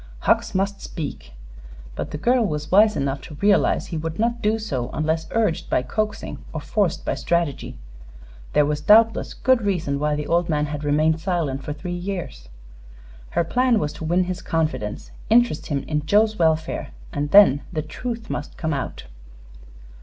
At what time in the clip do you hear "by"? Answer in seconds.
5.69-5.83, 7.05-7.13